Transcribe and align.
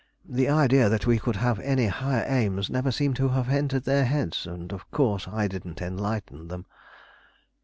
The 0.25 0.49
idea 0.49 0.89
that 0.89 1.05
we 1.05 1.19
could 1.19 1.35
have 1.35 1.59
any 1.59 1.85
higher 1.85 2.25
aims 2.27 2.71
never 2.71 2.89
seemed 2.91 3.17
to 3.17 3.27
have 3.27 3.49
entered 3.49 3.83
their 3.83 4.05
heads, 4.05 4.47
and, 4.47 4.73
of 4.73 4.89
course, 4.89 5.27
I 5.27 5.47
didn't 5.47 5.79
enlighten 5.79 6.47
them." 6.47 6.65